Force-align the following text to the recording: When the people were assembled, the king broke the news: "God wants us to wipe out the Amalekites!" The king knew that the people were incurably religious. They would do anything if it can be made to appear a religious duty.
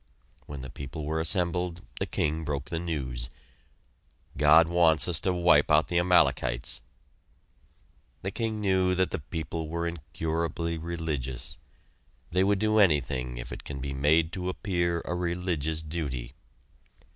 When 0.47 0.61
the 0.63 0.71
people 0.71 1.05
were 1.05 1.19
assembled, 1.19 1.81
the 1.99 2.07
king 2.07 2.43
broke 2.43 2.71
the 2.71 2.79
news: 2.79 3.29
"God 4.35 4.67
wants 4.67 5.07
us 5.07 5.19
to 5.19 5.31
wipe 5.31 5.69
out 5.69 5.89
the 5.89 5.99
Amalekites!" 5.99 6.81
The 8.23 8.31
king 8.31 8.59
knew 8.59 8.95
that 8.95 9.11
the 9.11 9.19
people 9.19 9.69
were 9.69 9.85
incurably 9.85 10.79
religious. 10.79 11.59
They 12.31 12.43
would 12.43 12.57
do 12.57 12.79
anything 12.79 13.37
if 13.37 13.51
it 13.51 13.63
can 13.63 13.79
be 13.79 13.93
made 13.93 14.31
to 14.31 14.49
appear 14.49 15.03
a 15.05 15.13
religious 15.13 15.83
duty. 15.83 16.33